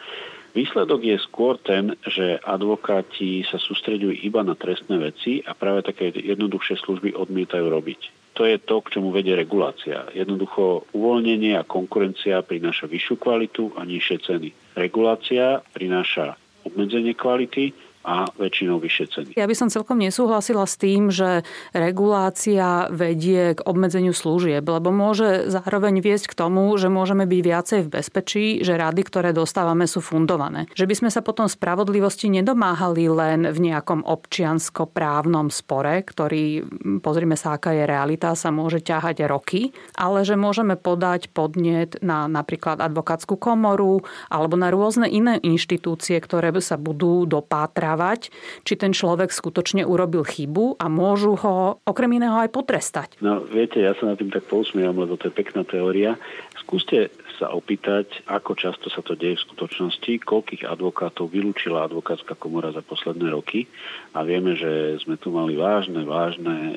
Výsledok 0.54 1.02
je 1.02 1.18
skôr 1.26 1.58
ten, 1.58 1.98
že 2.06 2.38
advokáti 2.38 3.42
sa 3.50 3.58
sústreďujú 3.58 4.14
iba 4.22 4.46
na 4.46 4.54
trestné 4.54 4.94
veci 4.94 5.42
a 5.42 5.58
práve 5.58 5.82
také 5.82 6.14
jednoduchšie 6.14 6.78
služby 6.86 7.18
odmietajú 7.18 7.66
robiť 7.66 8.29
to 8.34 8.46
je 8.46 8.56
to, 8.58 8.80
k 8.80 8.98
čomu 8.98 9.10
vedie 9.10 9.34
regulácia. 9.34 10.06
Jednoducho 10.14 10.86
uvoľnenie 10.94 11.58
a 11.58 11.66
konkurencia 11.66 12.40
prináša 12.46 12.86
vyššiu 12.86 13.14
kvalitu 13.18 13.62
a 13.74 13.84
nižšie 13.84 14.16
ceny. 14.22 14.48
Regulácia 14.78 15.60
prináša 15.74 16.38
obmedzenie 16.64 17.16
kvality 17.16 17.74
a 18.00 18.24
väčšinou 18.40 18.80
vyššie 18.80 19.04
ceny. 19.12 19.30
Ja 19.36 19.44
by 19.44 19.52
som 19.52 19.68
celkom 19.68 20.00
nesúhlasila 20.00 20.64
s 20.64 20.80
tým, 20.80 21.12
že 21.12 21.44
regulácia 21.76 22.88
vedie 22.88 23.52
k 23.52 23.60
obmedzeniu 23.60 24.16
služieb, 24.16 24.64
lebo 24.64 24.88
môže 24.88 25.52
zároveň 25.52 26.00
viesť 26.00 26.32
k 26.32 26.38
tomu, 26.40 26.72
že 26.80 26.88
môžeme 26.88 27.28
byť 27.28 27.40
viacej 27.44 27.80
v 27.84 27.92
bezpečí, 27.92 28.44
že 28.64 28.80
rady, 28.80 29.04
ktoré 29.04 29.36
dostávame, 29.36 29.84
sú 29.84 30.00
fundované. 30.00 30.64
Že 30.72 30.88
by 30.88 30.94
sme 30.96 31.10
sa 31.12 31.20
potom 31.20 31.44
spravodlivosti 31.44 32.32
nedomáhali 32.32 33.04
len 33.12 33.52
v 33.52 33.58
nejakom 33.68 34.08
občiansko-právnom 34.08 35.52
spore, 35.52 36.00
ktorý, 36.00 36.64
pozrime 37.04 37.36
sa, 37.36 37.60
aká 37.60 37.76
je 37.76 37.84
realita, 37.84 38.32
sa 38.32 38.48
môže 38.48 38.80
ťahať 38.80 39.28
roky, 39.28 39.76
ale 39.92 40.24
že 40.24 40.40
môžeme 40.40 40.80
podať 40.80 41.28
podnet 41.36 42.00
na 42.00 42.24
napríklad 42.32 42.80
advokátsku 42.80 43.36
komoru 43.36 44.00
alebo 44.32 44.56
na 44.56 44.72
rôzne 44.72 45.04
iné 45.04 45.36
inštitúcie, 45.44 46.16
ktoré 46.16 46.48
sa 46.64 46.74
budú 46.74 47.28
dopátrať 47.28 47.89
rozprávať, 47.90 48.30
či 48.62 48.78
ten 48.78 48.94
človek 48.94 49.34
skutočne 49.34 49.82
urobil 49.82 50.22
chybu 50.22 50.78
a 50.78 50.86
môžu 50.86 51.34
ho 51.42 51.82
okrem 51.82 52.22
iného 52.22 52.38
aj 52.38 52.54
potrestať. 52.54 53.18
No 53.18 53.42
viete, 53.42 53.82
ja 53.82 53.98
sa 53.98 54.06
na 54.06 54.14
tým 54.14 54.30
tak 54.30 54.46
pousmievam, 54.46 54.94
lebo 54.94 55.18
to 55.18 55.26
je 55.26 55.34
pekná 55.34 55.66
teória. 55.66 56.14
Skúste 56.62 57.10
sa 57.40 57.50
opýtať, 57.56 58.20
ako 58.28 58.52
často 58.52 58.92
sa 58.92 59.00
to 59.00 59.16
deje 59.16 59.40
v 59.40 59.44
skutočnosti, 59.48 60.12
koľkých 60.28 60.68
advokátov 60.68 61.32
vylúčila 61.32 61.88
advokátska 61.88 62.36
komora 62.36 62.68
za 62.68 62.84
posledné 62.84 63.32
roky 63.32 63.64
a 64.12 64.20
vieme, 64.28 64.52
že 64.54 65.00
sme 65.00 65.16
tu 65.16 65.32
mali 65.32 65.56
vážne, 65.56 66.04
vážne 66.04 66.56
e, 66.60 66.74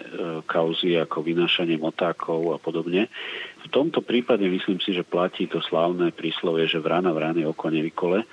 kauzy 0.48 0.96
ako 0.96 1.20
vynášanie 1.27 1.75
motákov 1.75 2.55
a 2.55 2.58
podobne. 2.63 3.12
V 3.63 3.67
tomto 3.75 4.00
prípade 4.00 4.48
myslím 4.48 4.79
si, 4.79 4.96
že 4.96 5.03
platí 5.03 5.51
to 5.51 5.60
slávne 5.60 6.15
príslovie, 6.15 6.63
že 6.63 6.79
vrana 6.79 7.12
v 7.12 7.22
ráne 7.27 7.43
oko 7.43 7.67
nevykole. 7.67 8.24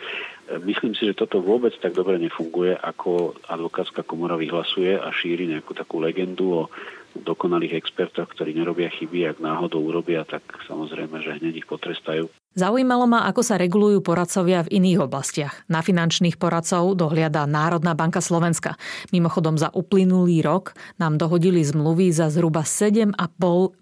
Myslím 0.58 0.98
si, 0.98 1.06
že 1.06 1.14
toto 1.14 1.38
vôbec 1.38 1.70
tak 1.78 1.94
dobre 1.94 2.18
nefunguje, 2.18 2.74
ako 2.74 3.38
advokátska 3.46 4.02
komora 4.02 4.34
vyhlasuje 4.34 4.98
a 4.98 5.06
šíri 5.14 5.46
nejakú 5.46 5.78
takú 5.78 6.02
legendu 6.02 6.66
o 6.66 6.72
dokonalých 7.14 7.78
expertoch, 7.78 8.30
ktorí 8.30 8.54
nerobia 8.54 8.90
chyby, 8.90 9.26
ak 9.30 9.38
náhodou 9.42 9.82
urobia, 9.82 10.22
tak 10.22 10.42
samozrejme, 10.66 11.18
že 11.22 11.36
hneď 11.38 11.64
ich 11.64 11.68
potrestajú. 11.68 12.30
Zaujímalo 12.50 13.06
ma, 13.06 13.30
ako 13.30 13.46
sa 13.46 13.54
regulujú 13.54 14.02
poradcovia 14.02 14.66
v 14.66 14.82
iných 14.82 15.06
oblastiach. 15.06 15.54
Na 15.70 15.86
finančných 15.86 16.34
poradcov 16.34 16.98
dohliada 16.98 17.46
Národná 17.46 17.94
banka 17.94 18.18
Slovenska. 18.18 18.74
Mimochodom 19.14 19.54
za 19.54 19.70
uplynulý 19.70 20.42
rok 20.42 20.74
nám 20.98 21.14
dohodili 21.14 21.62
zmluvy 21.62 22.10
za 22.10 22.26
zhruba 22.26 22.66
7,5 22.66 23.14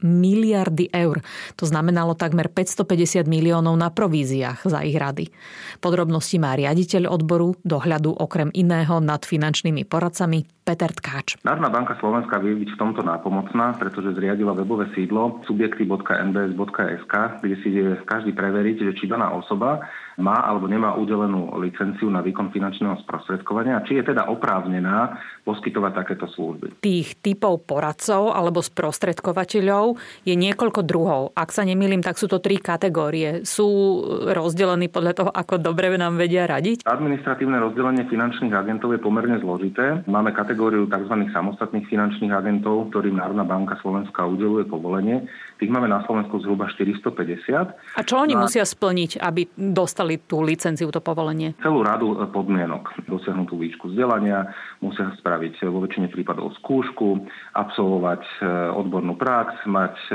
miliardy 0.04 0.92
eur. 0.92 1.24
To 1.56 1.64
znamenalo 1.64 2.12
takmer 2.12 2.52
550 2.52 3.24
miliónov 3.24 3.72
na 3.72 3.88
províziách 3.88 4.68
za 4.68 4.84
ich 4.84 5.00
rady. 5.00 5.32
Podrobnosti 5.80 6.36
má 6.36 6.52
riaditeľ 6.52 7.08
odboru 7.08 7.56
dohľadu 7.64 8.20
okrem 8.20 8.52
iného 8.52 9.00
nad 9.00 9.24
finančnými 9.24 9.88
poradcami 9.88 10.57
Peter 10.68 10.92
Tkáč. 10.92 11.40
Národná 11.48 11.72
banka 11.72 11.96
Slovenska 11.96 12.36
vie 12.44 12.52
byť 12.60 12.76
v 12.76 12.80
tomto 12.84 13.00
nápomocná, 13.00 13.80
pretože 13.80 14.12
zriadila 14.12 14.52
webové 14.52 14.92
sídlo 14.92 15.40
subjekty.nbs.sk, 15.48 17.14
kde 17.40 17.56
si 17.64 17.68
vie 17.72 17.96
každý 18.04 18.36
preveriť, 18.36 18.92
že 18.92 18.92
či 19.00 19.08
daná 19.08 19.32
osoba 19.32 19.80
má 20.18 20.42
alebo 20.42 20.66
nemá 20.66 20.98
udelený 20.98 21.54
licenciu 21.62 22.10
na 22.10 22.20
výkon 22.20 22.50
finančného 22.50 22.98
sprostredkovania 23.06 23.78
a 23.78 23.84
či 23.86 24.02
je 24.02 24.10
teda 24.12 24.26
oprávnená 24.26 25.18
poskytovať 25.46 25.92
takéto 25.94 26.26
služby. 26.26 26.82
Tých 26.82 27.22
typov 27.22 27.64
poradcov 27.64 28.34
alebo 28.34 28.58
sprostredkovateľov 28.58 29.96
je 30.26 30.34
niekoľko 30.34 30.80
druhov. 30.84 31.22
Ak 31.38 31.54
sa 31.54 31.62
nemýlim, 31.62 32.02
tak 32.02 32.18
sú 32.18 32.26
to 32.26 32.42
tri 32.42 32.58
kategórie. 32.58 33.46
Sú 33.46 34.02
rozdelení 34.28 34.90
podľa 34.90 35.12
toho, 35.14 35.30
ako 35.30 35.62
dobre 35.62 35.90
nám 35.98 36.18
vedia 36.18 36.44
radiť? 36.44 36.84
Administratívne 36.84 37.58
rozdelenie 37.62 38.04
finančných 38.10 38.54
agentov 38.54 38.94
je 38.94 39.00
pomerne 39.00 39.38
zložité. 39.38 40.02
Máme 40.10 40.34
kategóriu 40.34 40.90
tzv. 40.90 41.14
samostatných 41.30 41.86
finančných 41.86 42.34
agentov, 42.34 42.90
ktorým 42.90 43.16
Národná 43.16 43.46
banka 43.46 43.78
Slovenska 43.80 44.26
udeluje 44.26 44.66
povolenie. 44.66 45.26
Tých 45.58 45.74
máme 45.74 45.90
na 45.90 46.06
Slovensku 46.06 46.38
zhruba 46.38 46.70
450. 46.70 47.98
A 47.98 48.00
čo 48.06 48.14
oni 48.22 48.38
no 48.38 48.46
musia 48.46 48.62
splniť, 48.62 49.18
aby 49.18 49.50
dostali 49.58 50.07
tú 50.16 50.40
licenciu, 50.40 50.88
to 50.88 51.04
povolenie? 51.04 51.52
Celú 51.60 51.84
radu 51.84 52.16
e, 52.16 52.24
podmienok. 52.32 53.04
Dosiahnutú 53.04 53.60
výšku 53.60 53.92
vzdelania, 53.92 54.48
musia 54.80 55.12
spraviť 55.20 55.68
vo 55.68 55.84
väčšine 55.84 56.08
prípadov 56.08 56.56
skúšku, 56.64 57.28
absolvovať 57.52 58.24
e, 58.24 58.32
odbornú 58.72 59.20
prax, 59.20 59.68
mať 59.68 59.94
e, 60.08 60.12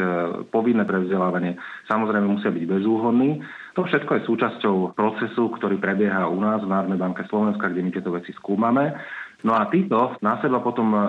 povinné 0.49 0.87
prevzdelávanie. 0.89 1.59
Samozrejme 1.85 2.25
musia 2.25 2.49
byť 2.49 2.63
bezúhodní. 2.65 3.45
To 3.77 3.85
všetko 3.85 4.11
je 4.17 4.27
súčasťou 4.29 4.75
procesu, 4.97 5.53
ktorý 5.53 5.77
prebieha 5.77 6.25
u 6.29 6.37
nás 6.41 6.61
v 6.65 6.71
Národnej 6.73 6.97
banke 6.97 7.21
Slovenska, 7.29 7.69
kde 7.69 7.81
my 7.85 7.91
tieto 7.93 8.09
veci 8.09 8.33
skúmame. 8.33 8.97
No 9.43 9.59
a 9.59 9.67
títo 9.67 10.15
na 10.23 10.39
seba 10.39 10.63
potom 10.63 10.95
e, 10.95 10.99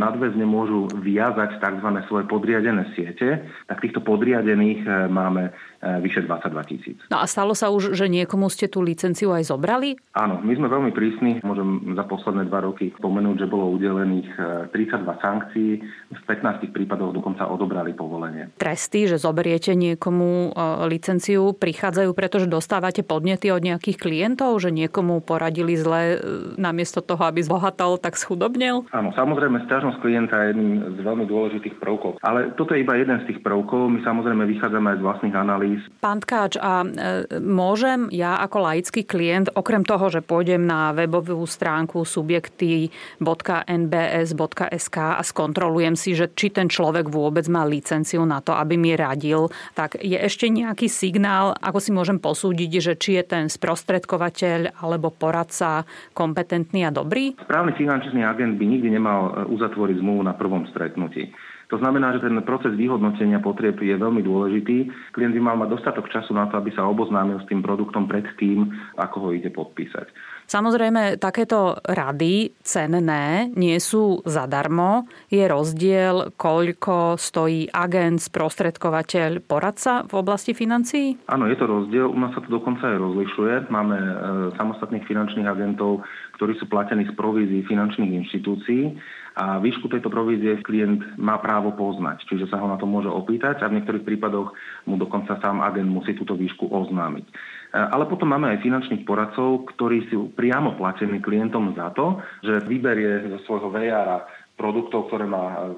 nadväzne 0.00 0.48
môžu 0.48 0.88
viazať 0.96 1.60
tzv. 1.60 1.88
svoje 2.08 2.24
podriadené 2.24 2.88
siete, 2.96 3.44
tak 3.68 3.84
týchto 3.84 4.00
podriadených 4.00 4.80
e, 4.80 4.90
máme 5.12 5.52
e, 5.52 6.00
vyše 6.00 6.24
22 6.24 6.72
tisíc. 6.72 6.98
No 7.12 7.20
a 7.20 7.28
stalo 7.28 7.52
sa 7.52 7.68
už, 7.68 7.92
že 7.92 8.08
niekomu 8.08 8.48
ste 8.48 8.72
tú 8.72 8.80
licenciu 8.80 9.36
aj 9.36 9.52
zobrali? 9.52 10.00
Áno, 10.16 10.40
my 10.40 10.52
sme 10.56 10.72
veľmi 10.72 10.92
prísni. 10.96 11.44
Môžem 11.44 11.92
za 11.92 12.08
posledné 12.08 12.48
dva 12.48 12.64
roky 12.64 12.96
spomenúť, 12.96 13.44
že 13.44 13.50
bolo 13.52 13.68
udelených 13.76 14.28
32 14.72 15.04
sankcií. 15.20 15.70
V 16.16 16.22
15 16.24 16.72
prípadoch 16.72 17.12
dokonca 17.12 17.44
odobrali 17.44 17.92
povolenie. 17.92 18.56
Tresty, 18.56 19.04
že 19.04 19.20
zoberiete 19.20 19.76
niekomu 19.76 20.56
licenciu, 20.88 21.52
prichádzajú, 21.52 22.10
pretože 22.16 22.48
dostávate 22.48 23.04
podnety 23.04 23.52
od 23.52 23.60
nejakých 23.60 24.00
klientov, 24.00 24.56
že 24.64 24.72
niekomu 24.72 25.20
poradili 25.20 25.76
zle 25.76 26.20
namiesto 26.56 27.04
toho, 27.04 27.20
aby 27.28 27.44
zbohatal 27.44 27.81
dostal, 27.82 27.98
tak 27.98 28.14
schudobnil? 28.14 28.86
Áno, 28.94 29.10
samozrejme, 29.14 29.62
stiažnosť 29.66 29.98
klienta 29.98 30.38
je 30.42 30.48
jedným 30.54 30.94
z 30.94 30.98
veľmi 31.02 31.26
dôležitých 31.26 31.74
prvkov. 31.82 32.22
Ale 32.22 32.54
toto 32.54 32.74
je 32.74 32.80
iba 32.86 32.94
jeden 32.94 33.18
z 33.26 33.34
tých 33.34 33.42
prvkov. 33.42 33.90
My 33.90 33.98
samozrejme 34.06 34.46
vychádzame 34.46 34.94
aj 34.94 34.98
z 34.98 35.02
vlastných 35.02 35.34
analýz. 35.34 35.82
Pán 35.98 36.20
Tkáč, 36.22 36.56
a 36.62 36.86
e, 36.86 37.26
môžem 37.42 38.06
ja 38.14 38.38
ako 38.38 38.58
laický 38.62 39.02
klient, 39.02 39.50
okrem 39.54 39.82
toho, 39.82 40.10
že 40.10 40.20
pôjdem 40.22 40.62
na 40.62 40.92
webovú 40.94 41.46
stránku 41.46 42.04
subjekty.nbs.sk 42.06 44.98
a 44.98 45.22
skontrolujem 45.22 45.96
si, 45.98 46.14
že 46.14 46.30
či 46.32 46.50
ten 46.54 46.70
človek 46.70 47.10
vôbec 47.10 47.48
má 47.50 47.66
licenciu 47.66 48.22
na 48.22 48.38
to, 48.38 48.54
aby 48.54 48.78
mi 48.78 48.94
radil, 48.94 49.50
tak 49.74 49.98
je 49.98 50.18
ešte 50.18 50.46
nejaký 50.46 50.86
signál, 50.86 51.58
ako 51.58 51.82
si 51.82 51.90
môžem 51.90 52.22
posúdiť, 52.22 52.70
že 52.78 52.94
či 52.94 53.18
je 53.18 53.26
ten 53.26 53.50
sprostredkovateľ 53.50 54.78
alebo 54.78 55.10
poradca 55.10 55.82
kompetentný 56.12 56.84
a 56.86 56.92
dobrý? 56.92 57.32
Správny 57.40 57.71
finančný 57.74 58.24
agent 58.24 58.56
by 58.58 58.64
nikdy 58.64 58.88
nemal 58.92 59.32
e, 59.32 59.32
uzatvoriť 59.52 59.96
zmluvu 60.00 60.22
na 60.24 60.34
prvom 60.36 60.66
stretnutí. 60.70 61.32
To 61.72 61.80
znamená, 61.80 62.12
že 62.12 62.28
ten 62.28 62.36
proces 62.44 62.76
vyhodnotenia 62.76 63.40
potrieb 63.40 63.80
je 63.80 63.96
veľmi 63.96 64.20
dôležitý. 64.20 64.92
Klient 65.16 65.32
by 65.32 65.40
mal 65.40 65.56
mať 65.56 65.72
dostatok 65.72 66.12
času 66.12 66.36
na 66.36 66.44
to, 66.44 66.60
aby 66.60 66.68
sa 66.76 66.84
oboznámil 66.84 67.40
s 67.40 67.48
tým 67.48 67.64
produktom 67.64 68.04
pred 68.04 68.28
tým, 68.36 68.68
ako 69.00 69.16
ho 69.24 69.28
ide 69.32 69.48
podpísať. 69.48 70.12
Samozrejme, 70.52 71.16
takéto 71.16 71.80
rady 71.80 72.52
cenné 72.60 73.48
nie 73.56 73.80
sú 73.80 74.20
zadarmo. 74.28 75.08
Je 75.32 75.40
rozdiel, 75.48 76.36
koľko 76.36 77.16
stojí 77.16 77.72
agent, 77.72 78.20
sprostredkovateľ, 78.20 79.40
poradca 79.40 80.04
v 80.04 80.12
oblasti 80.12 80.52
financií? 80.52 81.16
Áno, 81.32 81.48
je 81.48 81.56
to 81.56 81.64
rozdiel. 81.64 82.04
U 82.04 82.18
nás 82.20 82.36
sa 82.36 82.44
to 82.44 82.52
dokonca 82.52 82.84
aj 82.84 83.00
rozlišuje. 83.00 83.72
Máme 83.72 83.96
e, 83.96 84.12
samostatných 84.60 85.08
finančných 85.08 85.48
agentov, 85.48 86.04
ktorí 86.42 86.58
sú 86.58 86.66
platení 86.66 87.06
z 87.06 87.14
provízií 87.14 87.62
finančných 87.70 88.26
inštitúcií 88.26 88.98
a 89.38 89.62
výšku 89.62 89.86
tejto 89.86 90.10
provízie 90.10 90.58
klient 90.66 91.14
má 91.14 91.38
právo 91.38 91.70
poznať, 91.70 92.26
čiže 92.26 92.50
sa 92.50 92.58
ho 92.58 92.66
na 92.66 92.74
to 92.74 92.82
môže 92.82 93.06
opýtať 93.06 93.62
a 93.62 93.70
v 93.70 93.78
niektorých 93.78 94.02
prípadoch 94.02 94.50
mu 94.90 94.98
dokonca 94.98 95.38
sám 95.38 95.62
agent 95.62 95.86
musí 95.86 96.18
túto 96.18 96.34
výšku 96.34 96.66
oznámiť. 96.66 97.30
Ale 97.78 98.10
potom 98.10 98.34
máme 98.34 98.50
aj 98.50 98.66
finančných 98.66 99.06
poradcov, 99.06 99.70
ktorí 99.70 100.10
sú 100.10 100.34
priamo 100.34 100.74
platení 100.74 101.22
klientom 101.22 101.78
za 101.78 101.94
to, 101.94 102.18
že 102.42 102.66
vyberie 102.66 103.30
zo 103.30 103.38
svojho 103.46 103.70
VR 103.70 104.26
produktov, 104.54 105.10
ktoré 105.10 105.26
má 105.26 105.74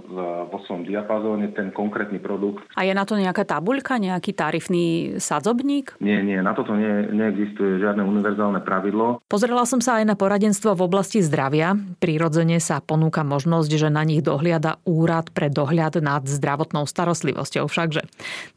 vo 0.50 0.58
svojom 0.66 0.84
diapazóne 0.84 1.54
ten 1.56 1.72
konkrétny 1.72 2.20
produkt. 2.20 2.66
A 2.76 2.84
je 2.84 2.92
na 2.92 3.08
to 3.08 3.16
nejaká 3.16 3.46
tabuľka, 3.46 3.96
nejaký 3.96 4.34
tarifný 4.36 5.16
sadzobník? 5.16 5.96
Nie, 6.04 6.20
nie, 6.20 6.36
na 6.42 6.52
toto 6.52 6.76
nie, 6.76 7.08
neexistuje 7.10 7.80
žiadne 7.80 8.04
univerzálne 8.04 8.60
pravidlo. 8.60 9.24
Pozrela 9.30 9.64
som 9.64 9.78
sa 9.80 10.02
aj 10.02 10.10
na 10.10 10.16
poradenstvo 10.18 10.74
v 10.76 10.84
oblasti 10.84 11.24
zdravia. 11.24 11.78
Prirodzene 12.02 12.58
sa 12.58 12.82
ponúka 12.82 13.22
možnosť, 13.22 13.70
že 13.76 13.88
na 13.88 14.02
nich 14.04 14.20
dohliada 14.20 14.82
úrad 14.84 15.30
pre 15.32 15.48
dohľad 15.48 16.02
nad 16.02 16.26
zdravotnou 16.26 16.84
starostlivosťou. 16.84 17.64
Všakže, 17.70 18.04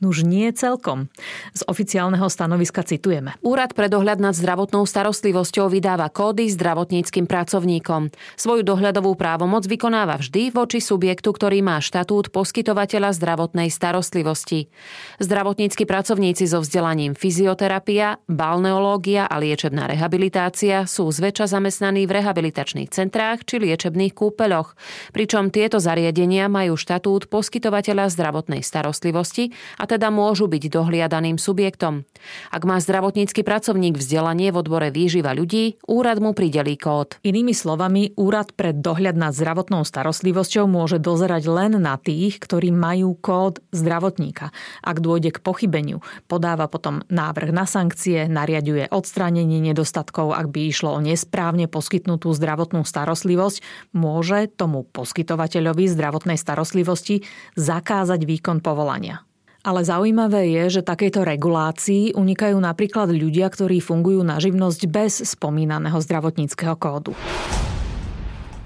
už 0.04 0.24
nie 0.24 0.50
celkom. 0.56 1.12
Z 1.52 1.68
oficiálneho 1.68 2.28
stanoviska 2.32 2.84
citujeme. 2.84 3.36
Úrad 3.44 3.76
pre 3.76 3.88
dohľad 3.88 4.20
nad 4.20 4.36
zdravotnou 4.36 4.88
starostlivosťou 4.88 5.72
vydáva 5.72 6.08
kódy 6.12 6.48
zdravotníckým 6.52 7.28
pracovníkom. 7.28 8.12
Svoju 8.40 8.64
dohľadovú 8.64 9.16
právomoc 9.20 9.68
vykonáva 9.68 10.07
vždy 10.16 10.56
voči 10.56 10.80
subjektu, 10.80 11.36
ktorý 11.36 11.60
má 11.60 11.84
štatút 11.84 12.32
poskytovateľa 12.32 13.12
zdravotnej 13.12 13.68
starostlivosti. 13.68 14.72
Zdravotnícky 15.20 15.84
pracovníci 15.84 16.48
so 16.48 16.64
vzdelaním 16.64 17.20
fyzioterapia, 17.20 18.24
balneológia 18.32 19.28
a 19.28 19.36
liečebná 19.36 19.92
rehabilitácia 19.92 20.88
sú 20.88 21.12
zväčša 21.12 21.52
zamestnaní 21.52 22.08
v 22.08 22.24
rehabilitačných 22.24 22.88
centrách 22.88 23.44
či 23.44 23.60
liečebných 23.60 24.16
kúpeľoch, 24.16 24.80
pričom 25.12 25.52
tieto 25.52 25.84
zariadenia 25.84 26.48
majú 26.48 26.78
štatút 26.78 27.28
poskytovateľa 27.28 28.08
zdravotnej 28.14 28.64
starostlivosti 28.64 29.52
a 29.76 29.90
teda 29.90 30.14
môžu 30.14 30.48
byť 30.48 30.64
dohliadaným 30.70 31.36
subjektom. 31.42 32.06
Ak 32.54 32.64
má 32.64 32.78
zdravotnícky 32.78 33.42
pracovník 33.42 33.98
vzdelanie 33.98 34.54
v 34.54 34.62
odbore 34.62 34.94
výživa 34.94 35.34
ľudí, 35.34 35.82
úrad 35.90 36.22
mu 36.22 36.38
pridelí 36.38 36.78
kód. 36.78 37.18
Inými 37.26 37.58
slovami, 37.58 38.14
úrad 38.14 38.54
pre 38.54 38.78
dohľad 38.78 39.18
nad 39.18 39.34
zdravotnou 39.34 39.82
starostlivosťou 39.82 39.97
starostlivosťou 39.98 40.70
môže 40.70 41.02
dozerať 41.02 41.50
len 41.50 41.82
na 41.82 41.98
tých, 41.98 42.38
ktorí 42.38 42.70
majú 42.70 43.18
kód 43.18 43.66
zdravotníka. 43.74 44.54
Ak 44.86 45.02
dôjde 45.02 45.34
k 45.34 45.42
pochybeniu, 45.42 46.06
podáva 46.30 46.70
potom 46.70 47.02
návrh 47.10 47.50
na 47.50 47.66
sankcie, 47.66 48.30
nariaduje 48.30 48.94
odstránenie 48.94 49.58
nedostatkov, 49.58 50.38
ak 50.38 50.54
by 50.54 50.70
išlo 50.70 50.94
o 50.94 51.02
nesprávne 51.02 51.66
poskytnutú 51.66 52.30
zdravotnú 52.30 52.86
starostlivosť, 52.86 53.90
môže 53.98 54.54
tomu 54.54 54.86
poskytovateľovi 54.86 55.90
zdravotnej 55.90 56.38
starostlivosti 56.38 57.26
zakázať 57.58 58.22
výkon 58.22 58.62
povolania. 58.62 59.26
Ale 59.66 59.82
zaujímavé 59.82 60.54
je, 60.54 60.80
že 60.80 60.86
takejto 60.86 61.26
regulácii 61.26 62.14
unikajú 62.14 62.62
napríklad 62.62 63.10
ľudia, 63.10 63.50
ktorí 63.50 63.82
fungujú 63.82 64.22
na 64.22 64.38
živnosť 64.38 64.82
bez 64.86 65.26
spomínaného 65.26 65.98
zdravotníckého 65.98 66.78
kódu. 66.78 67.18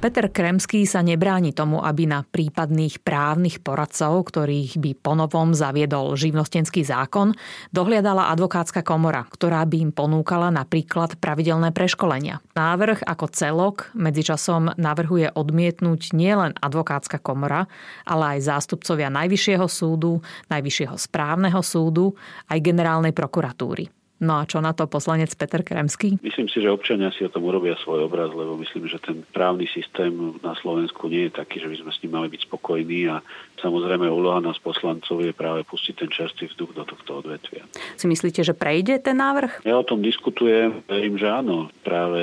Peter 0.02 0.34
Kremský 0.34 0.90
sa 0.90 1.06
nebráni 1.06 1.54
tomu, 1.54 1.78
aby 1.78 2.10
na 2.10 2.26
prípadných 2.26 3.06
právnych 3.06 3.62
poradcov, 3.62 4.34
ktorých 4.34 4.82
by 4.82 4.98
ponovom 4.98 5.54
zaviedol 5.54 6.18
živnostenský 6.18 6.82
zákon, 6.82 7.38
dohliadala 7.70 8.34
advokátska 8.34 8.82
komora, 8.82 9.30
ktorá 9.30 9.62
by 9.62 9.78
im 9.78 9.92
ponúkala 9.94 10.50
napríklad 10.50 11.22
pravidelné 11.22 11.70
preškolenia. 11.70 12.42
Návrh 12.58 13.06
ako 13.06 13.26
celok 13.30 13.94
medzičasom 13.94 14.74
navrhuje 14.74 15.38
odmietnúť 15.38 16.18
nielen 16.18 16.58
advokátska 16.58 17.22
komora, 17.22 17.70
ale 18.02 18.42
aj 18.42 18.50
zástupcovia 18.58 19.14
Najvyššieho 19.14 19.70
súdu, 19.70 20.18
Najvyššieho 20.50 20.98
správneho 20.98 21.62
súdu 21.62 22.18
aj 22.50 22.58
generálnej 22.58 23.14
prokuratúry. 23.14 24.01
No 24.22 24.38
a 24.38 24.46
čo 24.46 24.62
na 24.62 24.70
to 24.78 24.86
poslanec 24.86 25.34
Peter 25.34 25.66
Kremský? 25.66 26.22
Myslím 26.22 26.46
si, 26.46 26.62
že 26.62 26.70
občania 26.70 27.10
si 27.10 27.26
o 27.26 27.34
tom 27.34 27.42
urobia 27.42 27.74
svoj 27.82 28.06
obraz, 28.06 28.30
lebo 28.30 28.54
myslím, 28.62 28.86
že 28.86 29.02
ten 29.02 29.26
právny 29.34 29.66
systém 29.74 30.14
na 30.46 30.54
Slovensku 30.62 31.10
nie 31.10 31.26
je 31.26 31.42
taký, 31.42 31.58
že 31.58 31.66
by 31.66 31.76
sme 31.82 31.92
s 31.92 32.00
ním 32.06 32.14
mali 32.14 32.28
byť 32.30 32.46
spokojní 32.46 33.10
a 33.10 33.26
samozrejme 33.58 34.06
úloha 34.06 34.38
nás 34.38 34.62
poslancov 34.62 35.26
je 35.26 35.34
práve 35.34 35.66
pustiť 35.66 36.06
ten 36.06 36.10
čerstvý 36.14 36.54
vzduch 36.54 36.72
do 36.78 36.84
tohto 36.86 37.26
odvetvia. 37.26 37.66
Si 37.98 38.06
myslíte, 38.06 38.46
že 38.46 38.54
prejde 38.54 39.02
ten 39.02 39.18
návrh? 39.18 39.66
Ja 39.66 39.82
o 39.82 39.86
tom 39.86 40.06
diskutujem, 40.06 40.86
verím, 40.86 41.18
že 41.18 41.26
áno. 41.26 41.74
Práve 41.82 42.22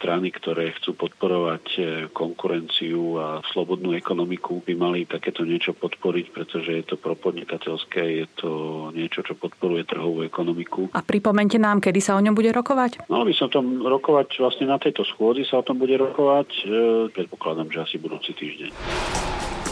strany, 0.00 0.32
ktoré 0.32 0.72
chcú 0.80 0.96
podporovať 0.96 1.64
eh, 1.76 1.84
konkurenciu 2.16 3.20
a 3.20 3.44
slobodnú 3.52 3.92
ekonomiku, 3.92 4.64
by 4.64 4.72
mali 4.72 5.04
takéto 5.04 5.44
niečo 5.44 5.76
podporiť, 5.76 6.32
pretože 6.32 6.70
je 6.80 6.84
to 6.88 6.96
propodnikateľské, 6.96 8.24
je 8.24 8.26
to 8.40 8.50
niečo, 8.96 9.20
čo 9.20 9.36
podporuje 9.36 9.84
trhovú 9.84 10.24
ekonomiku. 10.24 10.88
A 10.96 11.04
Pripomente 11.10 11.58
nám, 11.58 11.82
kedy 11.82 11.98
sa 11.98 12.14
o 12.14 12.22
ňom 12.22 12.38
bude 12.38 12.54
rokovať? 12.54 13.10
Malo 13.10 13.26
by 13.26 13.34
sa 13.34 13.50
o 13.50 13.52
tom 13.52 13.82
rokovať, 13.82 14.38
vlastne 14.38 14.70
na 14.70 14.78
tejto 14.78 15.02
schôdzi 15.02 15.42
sa 15.42 15.58
o 15.58 15.66
tom 15.66 15.82
bude 15.82 15.98
rokovať. 15.98 16.48
E, 16.62 16.64
predpokladám, 17.10 17.66
že 17.66 17.82
asi 17.82 17.96
budúci 17.98 18.30
týždeň. 18.30 18.70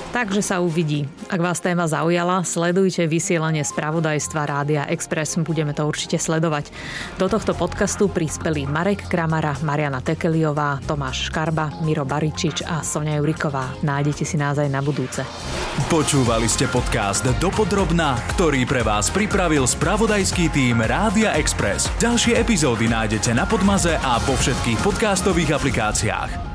Takže 0.09 0.41
sa 0.41 0.65
uvidí. 0.65 1.05
Ak 1.29 1.37
vás 1.37 1.61
téma 1.61 1.85
zaujala, 1.85 2.41
sledujte 2.41 3.05
vysielanie 3.05 3.61
spravodajstva 3.61 4.41
Rádia 4.49 4.83
Express, 4.89 5.37
budeme 5.45 5.77
to 5.77 5.85
určite 5.85 6.17
sledovať. 6.17 6.73
Do 7.21 7.29
tohto 7.29 7.53
podcastu 7.53 8.09
prispeli 8.09 8.65
Marek 8.65 9.05
Kramara, 9.05 9.53
Mariana 9.61 10.01
Tekeliová, 10.01 10.81
Tomáš 10.89 11.29
Škarba, 11.29 11.85
Miro 11.85 12.09
Baričič 12.09 12.65
a 12.65 12.81
Sonia 12.81 13.21
Juriková. 13.21 13.77
Nájdete 13.85 14.25
si 14.25 14.41
nás 14.41 14.57
aj 14.57 14.73
na 14.73 14.81
budúce. 14.81 15.21
Počúvali 15.93 16.49
ste 16.49 16.65
podcast 16.73 17.29
Dopodrobná, 17.37 18.17
ktorý 18.33 18.65
pre 18.65 18.81
vás 18.81 19.13
pripravil 19.13 19.69
spravodajský 19.69 20.49
tým 20.49 20.81
Rádia 20.81 21.37
Express. 21.37 21.93
Ďalšie 22.01 22.41
epizódy 22.41 22.89
nájdete 22.89 23.37
na 23.37 23.45
Podmaze 23.45 24.01
a 24.01 24.17
po 24.25 24.33
všetkých 24.35 24.81
podcastových 24.81 25.53
aplikáciách. 25.53 26.48